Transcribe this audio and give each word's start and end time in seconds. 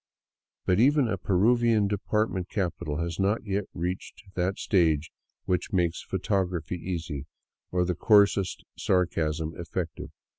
But 0.65 0.79
even 0.79 1.07
a 1.07 1.15
Peruvian 1.15 1.87
department 1.87 2.49
capital 2.49 2.97
has 2.97 3.19
not 3.19 3.45
yet 3.45 3.65
reached 3.75 4.23
that 4.33 4.57
stage 4.57 5.11
which 5.45 5.71
makes 5.71 6.01
photography 6.01 6.73
easy, 6.75 7.27
or 7.71 7.85
the 7.85 7.93
coarsest 7.93 8.63
sarcasm 8.75 9.53
effective. 9.57 10.09